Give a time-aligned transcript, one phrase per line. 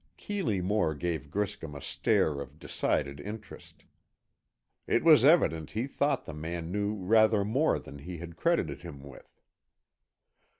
[0.17, 3.85] Keeley Moore gave Griscom a stare of decided interest.
[4.87, 9.03] It was evident he thought the man knew rather more than he had credited him
[9.03, 9.39] with.